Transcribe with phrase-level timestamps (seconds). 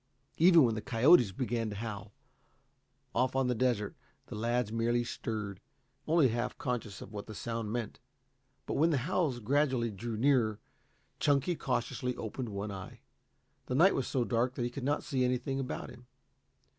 [0.37, 2.11] Even when the coyotes began to howl,
[3.13, 5.61] off on the desert, the lads merely stirred,
[6.07, 7.99] only half conscious of what the sound meant.
[8.65, 10.59] But when the howls gradually drew nearer,
[11.19, 13.01] Chunky cautiously opened one eye.
[13.67, 16.07] The night was so dark that he could not see anything about him.